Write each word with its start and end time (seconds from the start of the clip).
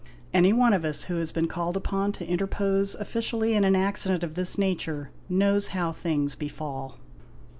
Any 0.33 0.51
one 0.51 0.73
of 0.73 0.83
us 0.83 1.03
who 1.03 1.17
has 1.17 1.31
been 1.31 1.47
called 1.47 1.77
upon 1.77 2.11
to 2.13 2.25
interpose 2.25 2.95
officially 2.95 3.53
in 3.53 3.63
an 3.63 3.75
accident 3.75 4.23
of 4.23 4.33
this 4.33 4.57
nature, 4.57 5.11
knows 5.29 5.67
how 5.77 5.91
things 5.91 6.33
befall. 6.33 6.97